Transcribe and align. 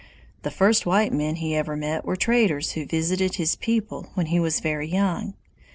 The 0.41 0.49
first 0.49 0.87
white 0.87 1.13
men 1.13 1.35
he 1.35 1.55
ever 1.55 1.77
met 1.77 2.05
were 2.05 2.15
traders 2.15 2.71
who 2.71 2.87
visited 2.87 3.35
his 3.35 3.55
people 3.55 4.09
when 4.15 4.25
he 4.25 4.39
was 4.39 4.59
very 4.59 4.87
young. 4.87 5.35